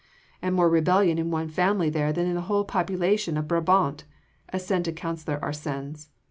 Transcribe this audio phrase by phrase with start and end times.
[0.41, 3.47] "And more rebellion in one family there than in the whole of the population of
[3.47, 4.03] Brabant,"
[4.51, 6.07] assented Councillor Arsens.